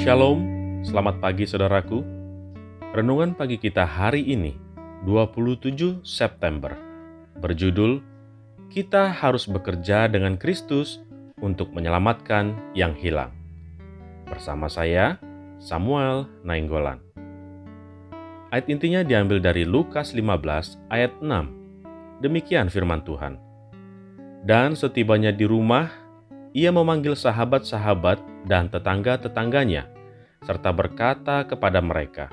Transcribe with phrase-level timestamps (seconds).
[0.00, 0.40] Shalom,
[0.80, 2.00] selamat pagi saudaraku.
[2.96, 4.56] Renungan pagi kita hari ini,
[5.04, 6.72] 27 September,
[7.36, 8.00] berjudul
[8.72, 11.04] Kita harus bekerja dengan Kristus
[11.44, 13.36] untuk menyelamatkan yang hilang.
[14.24, 15.20] Bersama saya,
[15.60, 17.04] Samuel Nainggolan.
[18.56, 22.24] Ayat intinya diambil dari Lukas 15 ayat 6.
[22.24, 23.36] Demikian firman Tuhan.
[24.48, 25.92] Dan setibanya di rumah,
[26.50, 29.86] ia memanggil sahabat-sahabat dan tetangga-tetangganya,
[30.42, 32.26] serta berkata kepada mereka,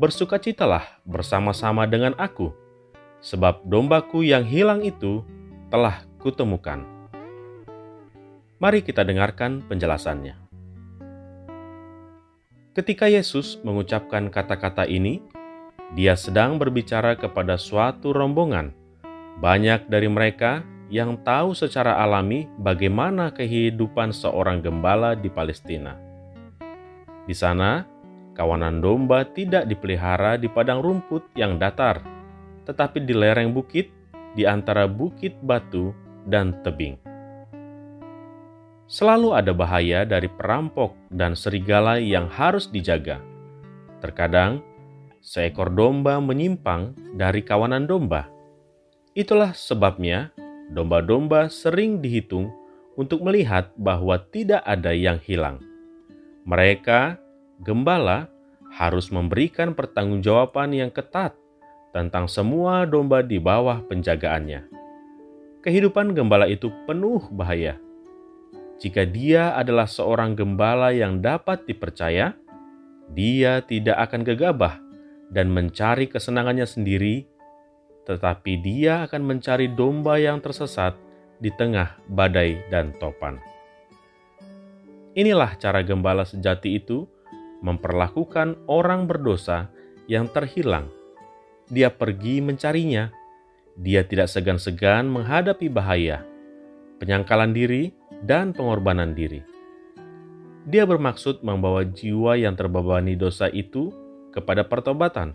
[0.00, 2.52] Bersukacitalah bersama-sama dengan aku,
[3.20, 5.20] sebab dombaku yang hilang itu
[5.68, 6.84] telah kutemukan.
[8.60, 10.36] Mari kita dengarkan penjelasannya.
[12.76, 15.20] Ketika Yesus mengucapkan kata-kata ini,
[15.96, 18.72] dia sedang berbicara kepada suatu rombongan.
[19.40, 25.94] Banyak dari mereka yang tahu secara alami bagaimana kehidupan seorang gembala di Palestina.
[27.24, 27.86] Di sana,
[28.34, 32.02] kawanan domba tidak dipelihara di padang rumput yang datar,
[32.66, 33.86] tetapi di lereng bukit
[34.34, 35.94] di antara bukit batu
[36.26, 36.98] dan tebing.
[38.90, 43.22] Selalu ada bahaya dari perampok dan serigala yang harus dijaga.
[44.02, 44.66] Terkadang,
[45.22, 48.26] seekor domba menyimpang dari kawanan domba.
[49.14, 50.34] Itulah sebabnya
[50.70, 52.50] domba-domba sering dihitung
[52.94, 55.58] untuk melihat bahwa tidak ada yang hilang.
[56.46, 57.18] Mereka,
[57.62, 58.30] gembala,
[58.70, 61.34] harus memberikan pertanggungjawaban yang ketat
[61.90, 64.70] tentang semua domba di bawah penjagaannya.
[65.60, 67.76] Kehidupan gembala itu penuh bahaya.
[68.80, 72.32] Jika dia adalah seorang gembala yang dapat dipercaya,
[73.12, 74.80] dia tidak akan gegabah
[75.28, 77.28] dan mencari kesenangannya sendiri
[78.10, 80.98] tetapi dia akan mencari domba yang tersesat
[81.38, 83.38] di tengah badai dan topan.
[85.14, 87.06] Inilah cara gembala sejati itu
[87.62, 89.70] memperlakukan orang berdosa
[90.10, 90.90] yang terhilang.
[91.70, 93.14] Dia pergi mencarinya.
[93.78, 96.26] Dia tidak segan-segan menghadapi bahaya,
[96.98, 97.94] penyangkalan diri,
[98.26, 99.40] dan pengorbanan diri.
[100.66, 103.94] Dia bermaksud membawa jiwa yang terbebani dosa itu
[104.34, 105.32] kepada pertobatan,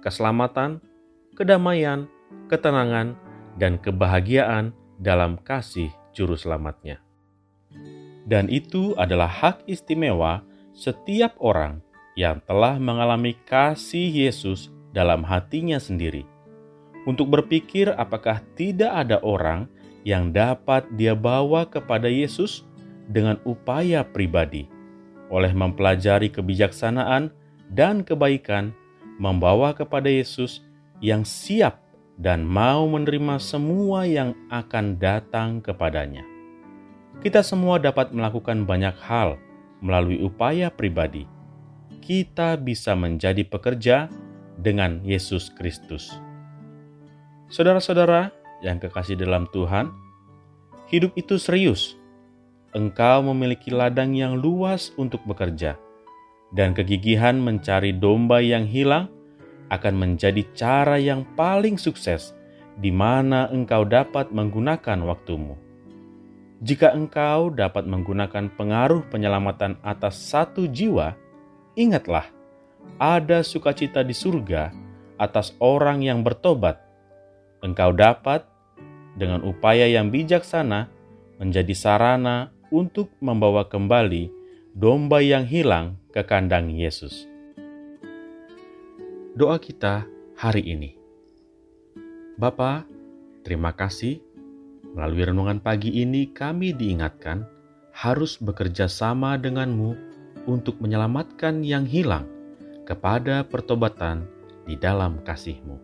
[0.00, 0.80] keselamatan,
[1.34, 2.06] kedamaian,
[2.46, 3.18] ketenangan,
[3.58, 7.02] dan kebahagiaan dalam kasih Juru Selamatnya.
[8.24, 10.40] Dan itu adalah hak istimewa
[10.72, 11.84] setiap orang
[12.16, 16.24] yang telah mengalami kasih Yesus dalam hatinya sendiri.
[17.04, 19.68] Untuk berpikir apakah tidak ada orang
[20.06, 22.64] yang dapat dia bawa kepada Yesus
[23.10, 24.70] dengan upaya pribadi,
[25.28, 27.28] oleh mempelajari kebijaksanaan
[27.68, 28.72] dan kebaikan,
[29.20, 30.64] membawa kepada Yesus
[31.02, 31.82] yang siap
[32.14, 36.22] dan mau menerima semua yang akan datang kepadanya.
[37.22, 39.38] Kita semua dapat melakukan banyak hal
[39.82, 41.26] melalui upaya pribadi.
[42.04, 44.12] Kita bisa menjadi pekerja
[44.60, 46.12] dengan Yesus Kristus.
[47.48, 48.30] Saudara-saudara
[48.60, 49.92] yang kekasih dalam Tuhan,
[50.90, 51.96] hidup itu serius.
[52.74, 55.78] Engkau memiliki ladang yang luas untuk bekerja,
[56.50, 59.06] dan kegigihan mencari domba yang hilang
[59.72, 62.36] akan menjadi cara yang paling sukses
[62.76, 65.54] di mana engkau dapat menggunakan waktumu.
[66.64, 71.12] Jika engkau dapat menggunakan pengaruh penyelamatan atas satu jiwa,
[71.76, 72.24] ingatlah,
[72.96, 74.72] ada sukacita di surga
[75.20, 76.80] atas orang yang bertobat.
[77.60, 78.48] Engkau dapat,
[79.14, 80.90] dengan upaya yang bijaksana,
[81.38, 84.30] menjadi sarana untuk membawa kembali
[84.74, 87.33] domba yang hilang ke kandang Yesus
[89.34, 90.06] doa kita
[90.38, 90.94] hari ini.
[92.38, 92.86] Bapa,
[93.42, 94.22] terima kasih
[94.94, 97.42] melalui renungan pagi ini kami diingatkan
[97.90, 99.98] harus bekerja sama denganmu
[100.46, 102.30] untuk menyelamatkan yang hilang
[102.86, 104.22] kepada pertobatan
[104.70, 105.82] di dalam kasihmu.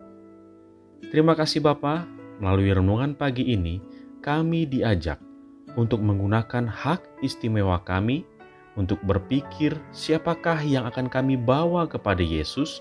[1.11, 2.07] Terima kasih Bapa,
[2.39, 3.83] melalui renungan pagi ini
[4.23, 5.19] kami diajak
[5.75, 8.23] untuk menggunakan hak istimewa kami
[8.79, 12.79] untuk berpikir siapakah yang akan kami bawa kepada Yesus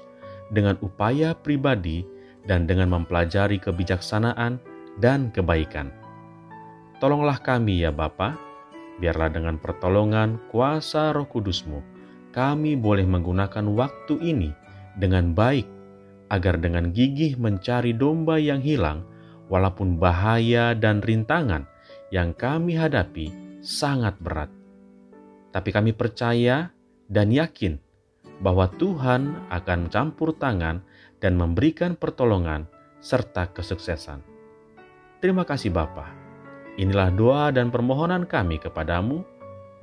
[0.51, 2.05] dengan upaya pribadi
[2.45, 4.59] dan dengan mempelajari kebijaksanaan
[4.99, 5.91] dan kebaikan.
[7.01, 8.37] Tolonglah kami ya Bapa,
[9.01, 11.81] biarlah dengan pertolongan kuasa roh kudusmu,
[12.31, 14.51] kami boleh menggunakan waktu ini
[15.01, 15.65] dengan baik,
[16.31, 19.03] agar dengan gigih mencari domba yang hilang,
[19.51, 21.67] walaupun bahaya dan rintangan
[22.15, 23.33] yang kami hadapi
[23.65, 24.53] sangat berat.
[25.51, 26.71] Tapi kami percaya
[27.11, 27.81] dan yakin
[28.41, 30.81] bahwa Tuhan akan campur tangan
[31.21, 32.65] dan memberikan pertolongan
[33.01, 34.25] serta kesuksesan.
[35.21, 36.09] Terima kasih Bapa.
[36.81, 39.21] Inilah doa dan permohonan kami kepadamu,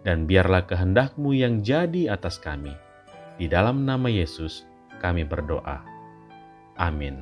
[0.01, 2.73] dan biarlah kehendakmu yang jadi atas kami.
[3.37, 4.65] Di dalam nama Yesus
[4.97, 5.85] kami berdoa.
[6.79, 7.21] Amin.